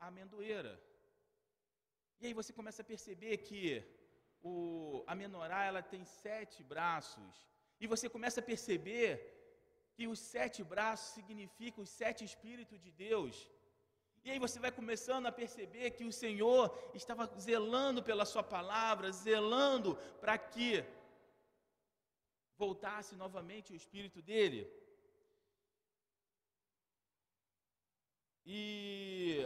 [0.00, 0.74] à amendoeira.
[2.20, 3.62] E aí você começa a perceber que
[4.50, 7.34] o, a menorá ela tem sete braços
[7.80, 9.10] e você começa a perceber
[9.94, 13.34] que os sete braços significam os sete Espíritos de Deus.
[14.24, 16.62] E aí você vai começando a perceber que o Senhor
[16.94, 20.84] estava zelando pela Sua palavra, zelando para que
[22.56, 24.60] voltasse novamente o Espírito dele.
[28.44, 29.44] E,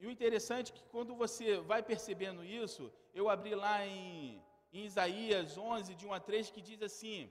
[0.00, 4.84] e, o interessante é que quando você vai percebendo isso, eu abri lá em, em
[4.84, 7.30] Isaías 11, de 1 a 3, que diz assim: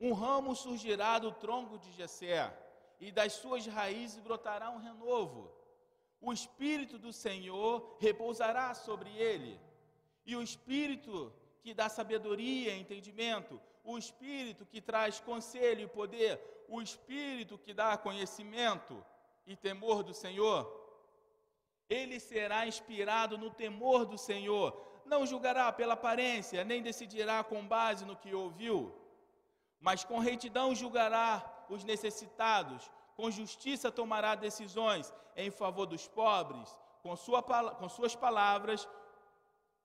[0.00, 2.42] um ramo surgirá do tronco de Jessé,
[3.00, 5.50] e das suas raízes brotará um renovo.
[6.20, 9.58] O espírito do Senhor repousará sobre ele,
[10.26, 11.32] e o espírito
[11.62, 17.72] que dá sabedoria e entendimento, o espírito que traz conselho e poder, o espírito que
[17.72, 19.04] dá conhecimento
[19.46, 20.78] e temor do Senhor.
[21.88, 24.68] Ele será inspirado no temor do Senhor,
[25.06, 28.94] não julgará pela aparência, nem decidirá com base no que ouviu
[29.80, 36.68] mas com retidão julgará os necessitados, com justiça tomará decisões em favor dos pobres,
[37.02, 38.88] com, sua, com suas palavras,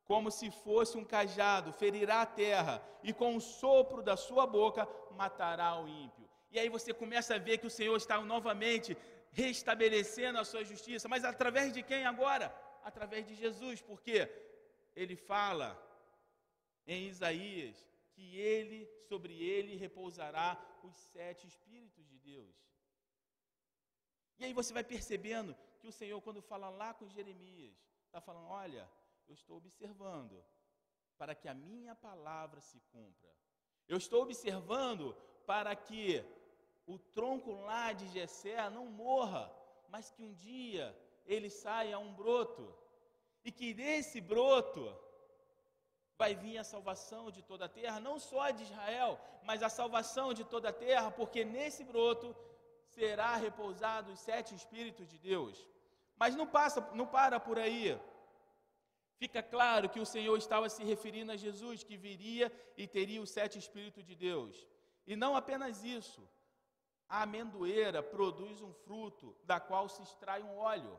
[0.06, 4.88] como se fosse um cajado, ferirá a terra, e com o sopro da sua boca
[5.12, 6.28] matará o ímpio.
[6.52, 8.98] E aí você começa a ver que o Senhor está novamente
[9.32, 12.56] restabelecendo a sua justiça, mas através de quem agora?
[12.84, 14.30] Através de Jesus, porque
[14.96, 15.78] ele fala
[16.88, 17.76] em Isaías
[18.16, 20.50] que ele, sobre ele repousará
[20.84, 22.56] os sete Espíritos de Deus.
[24.40, 28.48] E aí você vai percebendo que o Senhor, quando fala lá com Jeremias, está falando:
[28.48, 28.90] olha,
[29.28, 30.44] eu estou observando
[31.18, 33.32] para que a minha palavra se cumpra.
[33.88, 35.14] Eu estou observando
[35.46, 36.24] para que
[36.88, 39.54] o tronco lá de Jessé não morra,
[39.90, 42.74] mas que um dia ele saia um broto.
[43.44, 44.84] E que desse broto
[46.18, 50.34] vai vir a salvação de toda a terra, não só de Israel, mas a salvação
[50.34, 52.36] de toda a terra, porque nesse broto
[52.88, 55.70] será repousado os sete Espíritos de Deus.
[56.18, 58.00] Mas não passa, não para por aí.
[59.18, 63.30] Fica claro que o Senhor estava se referindo a Jesus, que viria e teria os
[63.30, 64.68] sete Espíritos de Deus.
[65.06, 66.22] E não apenas isso,
[67.08, 70.98] a amendoeira produz um fruto da qual se extrai um óleo.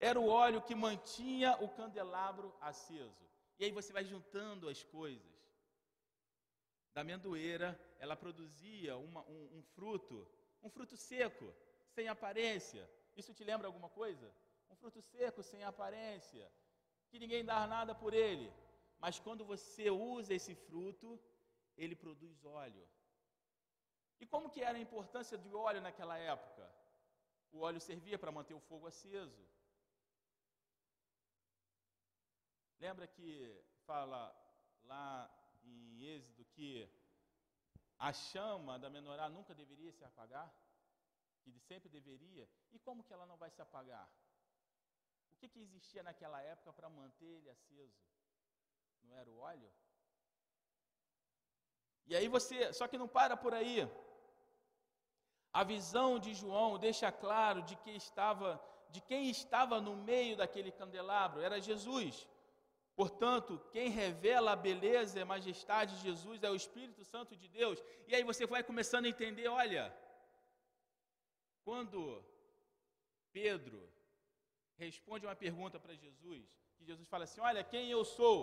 [0.00, 3.27] Era o óleo que mantinha o candelabro aceso.
[3.58, 5.36] E aí você vai juntando as coisas.
[6.94, 10.26] Da amendoeira, ela produzia uma, um, um fruto,
[10.62, 11.52] um fruto seco,
[11.88, 12.88] sem aparência.
[13.16, 14.32] Isso te lembra alguma coisa?
[14.70, 16.50] Um fruto seco, sem aparência,
[17.08, 18.52] que ninguém dá nada por ele.
[18.98, 21.18] Mas quando você usa esse fruto,
[21.76, 22.86] ele produz óleo.
[24.20, 26.68] E como que era a importância do óleo naquela época?
[27.52, 29.42] O óleo servia para manter o fogo aceso.
[32.80, 33.28] Lembra que
[33.86, 34.20] fala
[34.84, 35.28] lá
[35.64, 36.88] em Êxodo que
[37.98, 40.48] a chama da menorá nunca deveria se apagar?
[41.42, 42.48] Que sempre deveria?
[42.70, 44.08] E como que ela não vai se apagar?
[45.32, 48.00] O que, que existia naquela época para manter ele aceso?
[49.02, 49.70] Não era o óleo?
[52.06, 53.88] E aí você, só que não para por aí.
[55.52, 60.70] A visão de João deixa claro de que estava, de quem estava no meio daquele
[60.70, 62.26] candelabro, era Jesus.
[63.00, 67.46] Portanto, quem revela a beleza e a majestade de Jesus é o Espírito Santo de
[67.46, 67.78] Deus.
[68.08, 69.84] E aí você vai começando a entender, olha,
[71.62, 72.00] quando
[73.32, 73.80] Pedro
[74.84, 76.44] responde uma pergunta para Jesus,
[76.76, 78.40] que Jesus fala assim: Olha, quem eu sou?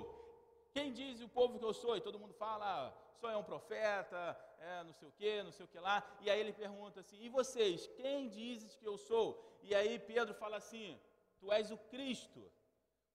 [0.72, 1.98] Quem diz o povo que eu sou?
[1.98, 4.22] E todo mundo fala, ah, sou é um profeta,
[4.58, 5.98] é não sei o que, não sei o que lá.
[6.22, 9.28] E aí ele pergunta assim: E vocês, quem dizes que eu sou?
[9.62, 10.98] E aí Pedro fala assim:
[11.40, 12.50] Tu és o Cristo.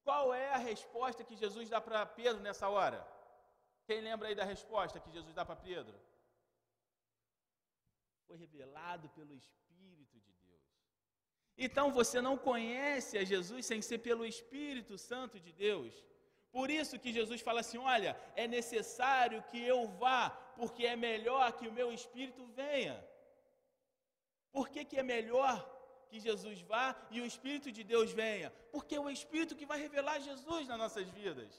[0.05, 3.07] Qual é a resposta que Jesus dá para Pedro nessa hora?
[3.87, 5.97] Quem lembra aí da resposta que Jesus dá para Pedro?
[8.27, 10.63] Foi revelado pelo Espírito de Deus.
[11.59, 15.93] Então você não conhece a Jesus sem ser pelo Espírito Santo de Deus.
[16.53, 21.53] Por isso que Jesus fala assim: olha, é necessário que eu vá, porque é melhor
[21.53, 22.97] que o meu Espírito venha.
[24.53, 25.55] Por que, que é melhor
[26.11, 28.49] que Jesus vá e o Espírito de Deus venha?
[28.75, 31.53] Porque é o Espírito que vai revelar Jesus nas nossas vidas.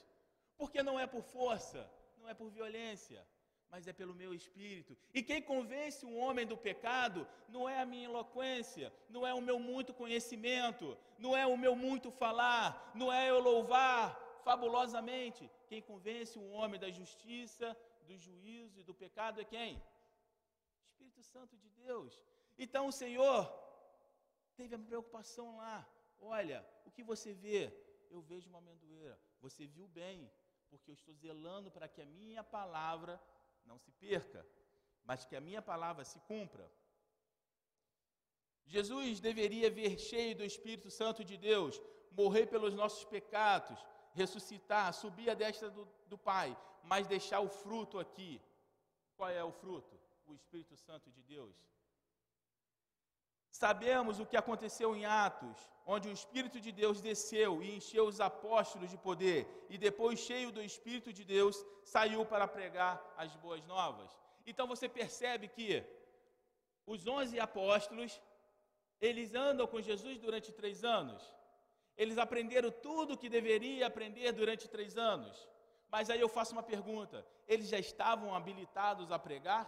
[0.60, 1.80] Porque não é por força,
[2.18, 3.20] não é por violência,
[3.72, 4.96] mas é pelo meu espírito.
[5.14, 9.40] E quem convence um homem do pecado não é a minha eloquência, não é o
[9.40, 10.86] meu muito conhecimento,
[11.18, 14.04] não é o meu muito falar, não é eu louvar
[14.44, 15.50] fabulosamente.
[15.70, 17.74] Quem convence um homem da justiça,
[18.06, 19.82] do juízo e do pecado é quem?
[20.90, 22.22] Espírito Santo de Deus.
[22.58, 23.40] Então o Senhor
[24.62, 25.78] teve a preocupação lá.
[26.20, 27.62] Olha, o que você vê?
[28.10, 29.18] Eu vejo uma amendoeira.
[29.40, 30.30] Você viu bem,
[30.70, 33.20] porque eu estou zelando para que a minha palavra
[33.64, 34.46] não se perca,
[35.08, 36.70] mas que a minha palavra se cumpra.
[38.74, 43.78] Jesus deveria vir cheio do Espírito Santo de Deus, morrer pelos nossos pecados,
[44.12, 48.40] ressuscitar, subir a destra do, do Pai, mas deixar o fruto aqui.
[49.16, 49.98] Qual é o fruto?
[50.24, 51.56] O Espírito Santo de Deus.
[53.62, 58.18] Sabemos o que aconteceu em Atos, onde o Espírito de Deus desceu e encheu os
[58.20, 59.40] apóstolos de poder,
[59.72, 64.10] e depois, cheio do Espírito de Deus, saiu para pregar as boas novas.
[64.44, 65.70] Então você percebe que
[66.84, 68.20] os onze apóstolos,
[69.00, 71.22] eles andam com Jesus durante três anos.
[71.96, 75.48] Eles aprenderam tudo o que deveria aprender durante três anos.
[75.88, 79.62] Mas aí eu faço uma pergunta: eles já estavam habilitados a pregar?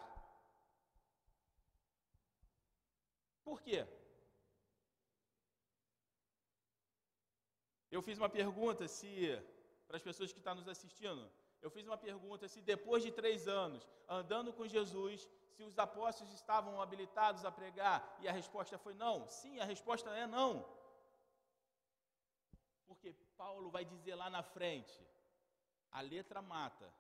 [3.45, 3.87] Por quê?
[7.91, 9.09] Eu fiz uma pergunta se,
[9.87, 11.31] para as pessoas que estão nos assistindo,
[11.63, 16.33] eu fiz uma pergunta se depois de três anos, andando com Jesus, se os apóstolos
[16.35, 19.29] estavam habilitados a pregar, e a resposta foi não.
[19.29, 20.51] Sim, a resposta é não.
[22.87, 25.01] Porque Paulo vai dizer lá na frente:
[25.91, 26.93] a letra mata,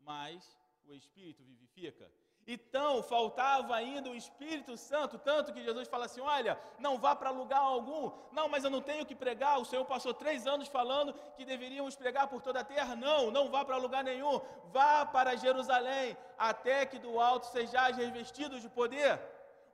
[0.00, 2.10] mas o espírito vivifica.
[2.46, 7.30] Então, faltava ainda o Espírito Santo, tanto que Jesus fala assim: olha, não vá para
[7.30, 8.10] lugar algum.
[8.32, 9.58] Não, mas eu não tenho que pregar.
[9.58, 12.94] O Senhor passou três anos falando que deveríamos pregar por toda a terra.
[12.94, 14.40] Não, não vá para lugar nenhum.
[14.72, 19.18] Vá para Jerusalém, até que do alto sejais revestidos de poder.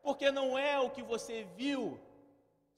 [0.02, 2.00] Porque não é o que você viu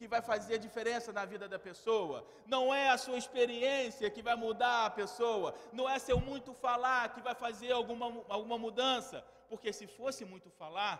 [0.02, 4.34] que vai fazer diferença na vida da pessoa, não é a sua experiência que vai
[4.34, 9.70] mudar a pessoa, não é seu muito falar que vai fazer alguma, alguma mudança, porque
[9.78, 10.96] se fosse muito falar,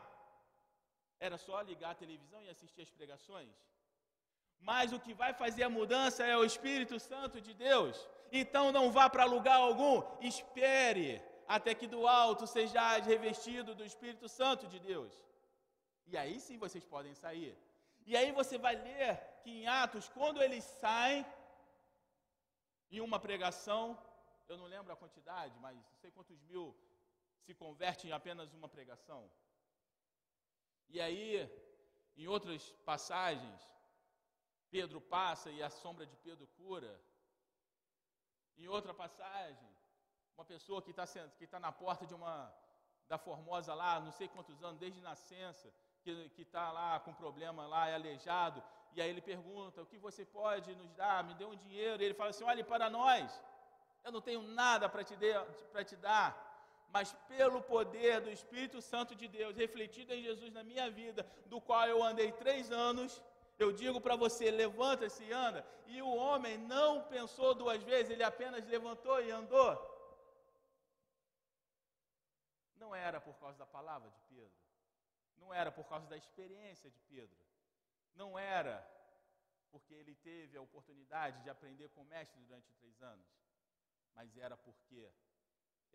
[1.26, 3.54] era só ligar a televisão e assistir as pregações.
[4.70, 7.96] Mas o que vai fazer a mudança é o Espírito Santo de Deus.
[8.40, 9.96] Então não vá para lugar algum,
[10.32, 11.10] espere
[11.56, 15.12] até que do alto sejais revestido do Espírito Santo de Deus.
[16.10, 17.54] E aí sim vocês podem sair.
[18.04, 19.12] E aí você vai ler
[19.42, 21.24] que em Atos, quando eles saem
[22.90, 23.82] em uma pregação,
[24.50, 26.66] eu não lembro a quantidade, mas não sei quantos mil
[27.44, 29.30] se converte em apenas uma pregação.
[30.88, 31.26] E aí,
[32.16, 33.60] em outras passagens,
[34.70, 36.92] Pedro passa e a sombra de Pedro cura.
[38.56, 39.68] Em outra passagem,
[40.36, 41.06] uma pessoa que está
[41.38, 42.34] que tá na porta de uma
[43.08, 47.88] da Formosa lá, não sei quantos anos, desde nascença, que está lá com problema lá,
[47.88, 48.62] é aleijado,
[48.94, 51.24] e aí ele pergunta, o que você pode nos dar?
[51.24, 52.02] Me dê um dinheiro.
[52.02, 53.42] E ele fala assim, olhe para nós,
[54.04, 55.16] eu não tenho nada para te,
[55.86, 56.51] te dar,
[56.92, 61.58] mas pelo poder do Espírito Santo de Deus refletido em Jesus na minha vida, do
[61.58, 63.22] qual eu andei três anos,
[63.58, 65.66] eu digo para você: levanta-se e anda.
[65.86, 69.72] E o homem não pensou duas vezes, ele apenas levantou e andou.
[72.76, 74.60] Não era por causa da palavra de Pedro,
[75.38, 77.38] não era por causa da experiência de Pedro,
[78.14, 78.86] não era
[79.70, 83.26] porque ele teve a oportunidade de aprender com o mestre durante três anos,
[84.14, 85.10] mas era porque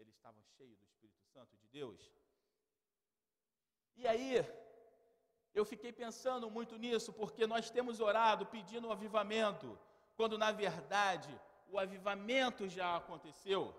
[0.02, 2.12] eles estavam cheios do Espírito Santo de Deus.
[3.96, 4.46] E aí,
[5.54, 9.78] eu fiquei pensando muito nisso, porque nós temos orado pedindo um avivamento,
[10.16, 11.32] quando na verdade
[11.72, 13.76] o avivamento já aconteceu.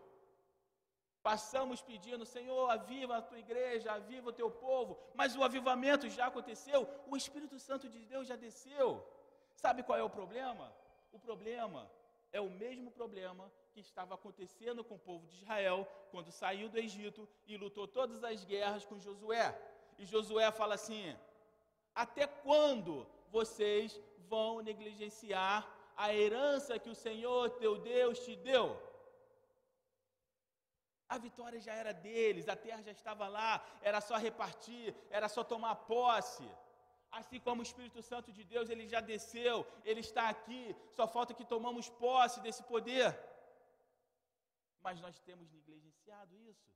[1.22, 6.26] Passamos pedindo, Senhor, aviva a tua igreja, aviva o teu povo, mas o avivamento já
[6.26, 9.06] aconteceu, o Espírito Santo de Deus já desceu.
[9.54, 10.72] Sabe qual é o problema?
[11.12, 11.90] O problema
[12.32, 16.78] é o mesmo problema que estava acontecendo com o povo de Israel quando saiu do
[16.78, 19.46] Egito e lutou todas as guerras com Josué.
[19.98, 21.16] E Josué fala assim:
[21.94, 24.00] Até quando vocês
[24.32, 25.58] vão negligenciar
[25.96, 28.66] a herança que o Senhor teu Deus te deu?
[31.08, 35.42] A vitória já era deles, a terra já estava lá, era só repartir, era só
[35.42, 36.46] tomar posse.
[37.10, 41.32] Assim como o Espírito Santo de Deus, ele já desceu, ele está aqui, só falta
[41.32, 43.08] que tomamos posse desse poder.
[44.88, 46.68] Mas nós temos negligenciado isso.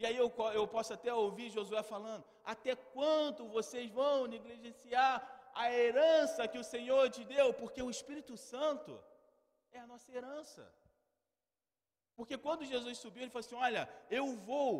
[0.00, 5.14] E aí eu, eu posso até ouvir Josué falando: até quanto vocês vão negligenciar
[5.62, 7.46] a herança que o Senhor te deu?
[7.52, 8.92] Porque o Espírito Santo
[9.72, 10.62] é a nossa herança.
[12.14, 14.72] Porque quando Jesus subiu, ele falou assim: Olha, eu vou,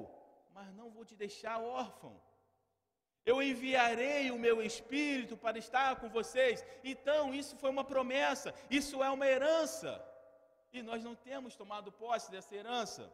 [0.57, 2.15] mas não vou te deixar órfão.
[3.27, 6.65] Eu enviarei o meu espírito para estar com vocês.
[6.85, 9.91] Então, isso foi uma promessa, isso é uma herança.
[10.73, 13.05] E nós não temos tomado posse dessa herança.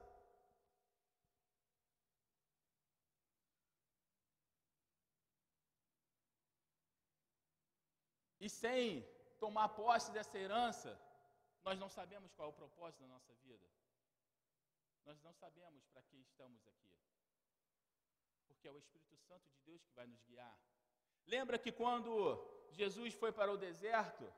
[8.40, 9.02] E sem
[9.38, 10.90] tomar posse dessa herança,
[11.64, 13.68] nós não sabemos qual é o propósito da nossa vida.
[15.04, 16.92] Nós não sabemos para que estamos aqui.
[18.46, 20.56] Porque é o Espírito Santo de Deus que vai nos guiar.
[21.26, 22.12] Lembra que quando
[22.70, 24.32] Jesus foi para o deserto,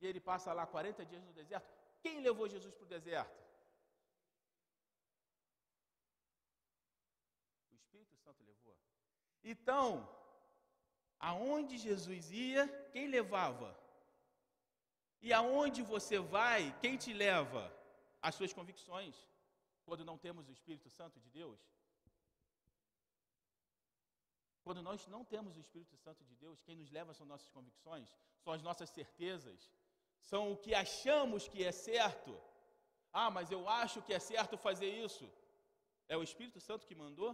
[0.00, 1.68] e ele passa lá 40 dias no deserto,
[2.06, 3.40] quem levou Jesus para o deserto?
[7.72, 8.76] O Espírito Santo levou.
[9.52, 9.86] Então,
[11.18, 13.70] aonde Jesus ia, quem levava?
[15.20, 17.64] E aonde você vai, quem te leva?
[18.22, 19.16] As suas convicções
[19.86, 21.60] quando não temos o Espírito Santo de Deus?
[24.64, 28.08] Quando nós não temos o Espírito Santo de Deus, quem nos leva são nossas convicções,
[28.42, 29.70] são as nossas certezas,
[30.20, 32.36] são o que achamos que é certo.
[33.12, 35.26] Ah, mas eu acho que é certo fazer isso.
[36.08, 37.32] É o Espírito Santo que mandou?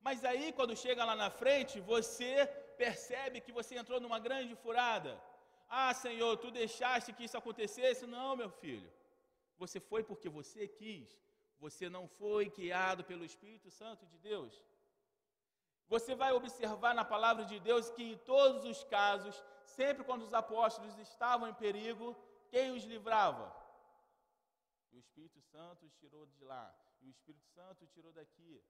[0.00, 2.46] Mas aí, quando chega lá na frente, você
[2.76, 5.12] percebe que você entrou numa grande furada.
[5.68, 8.06] Ah, Senhor, tu deixaste que isso acontecesse?
[8.06, 8.90] Não, meu filho.
[9.56, 11.08] Você foi porque você quis.
[11.58, 14.52] Você não foi guiado pelo Espírito Santo de Deus.
[15.88, 20.34] Você vai observar na palavra de Deus que em todos os casos, sempre quando os
[20.34, 22.16] apóstolos estavam em perigo,
[22.50, 23.54] quem os livrava?
[24.92, 28.64] O Espírito Santo os tirou de lá, e o Espírito Santo tirou daqui.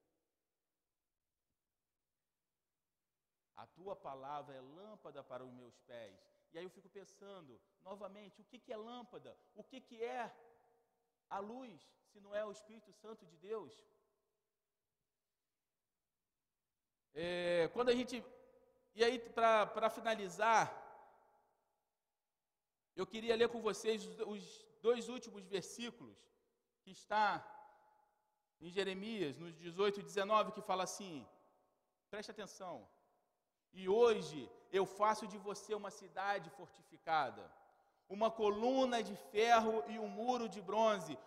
[3.55, 6.19] A tua palavra é lâmpada para os meus pés.
[6.51, 9.37] E aí eu fico pensando, novamente, o que, que é lâmpada?
[9.53, 10.33] O que, que é
[11.29, 11.95] a luz?
[12.15, 13.73] se não é o Espírito Santo de Deus?
[17.13, 18.23] É, quando a gente.
[18.97, 20.63] E aí, para finalizar,
[22.95, 26.17] eu queria ler com vocês os dois últimos versículos
[26.81, 27.27] que está
[28.61, 31.27] em Jeremias, nos 18 e 19, que fala assim:
[32.09, 32.87] preste atenção.
[33.73, 37.43] E hoje eu faço de você uma cidade fortificada,
[38.07, 41.17] uma coluna de ferro e um muro de bronze,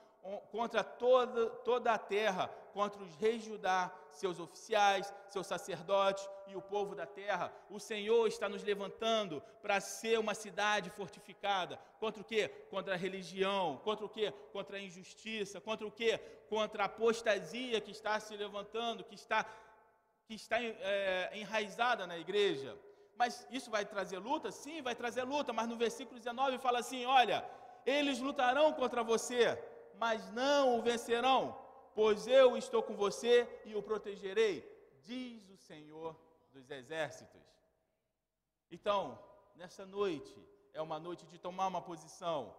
[0.50, 6.56] contra toda, toda a terra, contra os reis de Judá, seus oficiais, seus sacerdotes e
[6.56, 7.52] o povo da terra.
[7.70, 11.78] O Senhor está nos levantando para ser uma cidade fortificada.
[11.98, 12.48] Contra o quê?
[12.70, 13.80] Contra a religião.
[13.84, 14.32] Contra o quê?
[14.52, 15.60] Contra a injustiça.
[15.60, 16.18] Contra o quê?
[16.48, 19.44] Contra a apostasia que está se levantando, que está,
[20.26, 22.76] que está é, enraizada na igreja.
[23.16, 24.50] Mas isso vai trazer luta?
[24.50, 25.52] Sim, vai trazer luta.
[25.52, 27.44] Mas no versículo 19 fala assim: olha,
[27.84, 29.58] eles lutarão contra você
[29.98, 31.58] mas não o vencerão,
[31.94, 34.64] pois eu estou com você e o protegerei,
[35.02, 36.16] diz o Senhor
[36.52, 37.42] dos Exércitos.
[38.70, 39.18] Então,
[39.56, 40.36] nessa noite,
[40.72, 42.54] é uma noite de tomar uma posição.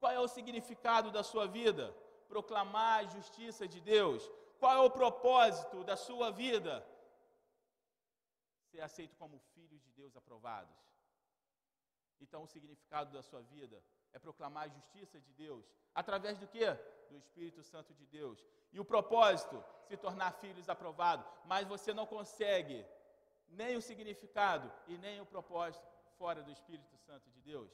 [0.00, 1.94] Qual é o significado da sua vida?
[2.28, 4.30] Proclamar a justiça de Deus.
[4.58, 6.86] Qual é o propósito da sua vida?
[8.70, 10.91] Ser aceito como filho de Deus aprovados.
[12.22, 15.64] Então, o significado da sua vida é proclamar a justiça de Deus.
[15.94, 16.66] Através do que?
[17.10, 18.38] Do Espírito Santo de Deus.
[18.72, 19.62] E o propósito?
[19.88, 21.26] Se tornar filhos aprovados.
[21.44, 22.86] Mas você não consegue
[23.48, 27.70] nem o significado e nem o propósito fora do Espírito Santo de Deus.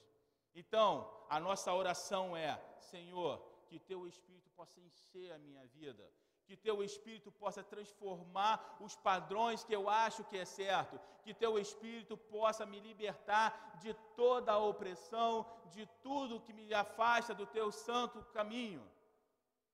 [0.54, 0.90] Então,
[1.28, 3.38] a nossa oração é: Senhor,
[3.68, 6.10] que teu Espírito possa encher a minha vida
[6.48, 11.58] que teu Espírito possa transformar os padrões que eu acho que é certo, que teu
[11.58, 13.48] Espírito possa me libertar
[13.82, 15.32] de toda a opressão,
[15.74, 18.82] de tudo que me afasta do teu santo caminho,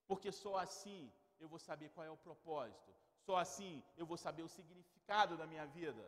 [0.09, 1.01] porque só assim
[1.39, 5.47] eu vou saber qual é o propósito, só assim eu vou saber o significado da
[5.47, 6.05] minha vida.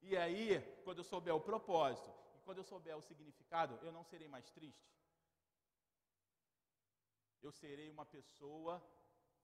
[0.00, 4.04] E aí, quando eu souber o propósito e quando eu souber o significado, eu não
[4.04, 4.88] serei mais triste.
[7.42, 8.80] Eu serei uma pessoa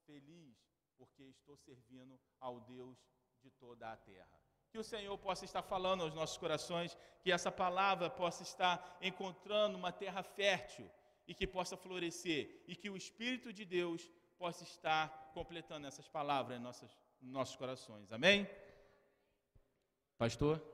[0.07, 0.57] feliz,
[0.97, 2.99] porque estou servindo ao Deus
[3.43, 4.41] de toda a terra.
[4.71, 9.79] Que o Senhor possa estar falando aos nossos corações, que essa palavra possa estar encontrando
[9.79, 10.91] uma terra fértil
[11.27, 16.59] e que possa florescer, e que o Espírito de Deus possa estar completando essas palavras
[16.59, 18.13] em, nossas, em nossos corações.
[18.13, 18.49] Amém?
[20.19, 20.74] Pastor?